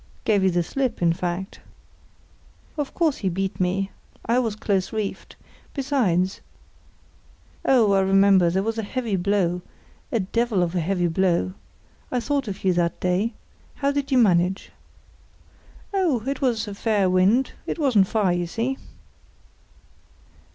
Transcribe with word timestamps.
"Gave 0.25 0.43
you 0.43 0.49
the 0.49 0.63
slip, 0.63 0.99
in 1.03 1.13
fact?" 1.13 1.59
"Of 2.75 2.91
course 2.95 3.17
he 3.17 3.29
beat 3.29 3.59
me; 3.59 3.91
I 4.25 4.39
was 4.39 4.55
close 4.55 4.91
reefed. 4.91 5.35
Besides——" 5.75 6.41
"Oh, 7.65 7.91
I 7.93 7.99
remember; 7.99 8.49
there 8.49 8.63
was 8.63 8.79
a 8.79 8.81
heavy 8.81 9.15
blow—a 9.15 10.19
devil 10.19 10.63
of 10.63 10.73
a 10.73 10.79
heavy 10.79 11.05
blow. 11.05 11.53
I 12.11 12.19
thought 12.19 12.47
of 12.47 12.63
you 12.63 12.73
that 12.73 12.99
day. 12.99 13.35
How 13.75 13.91
did 13.91 14.11
you 14.11 14.17
manage?" 14.17 14.71
"Oh, 15.93 16.23
it 16.27 16.41
was 16.41 16.67
a 16.67 16.73
fair 16.73 17.07
wind; 17.07 17.51
it 17.67 17.77
wasn't 17.77 18.07
far, 18.07 18.33
you 18.33 18.47
see." 18.47 18.77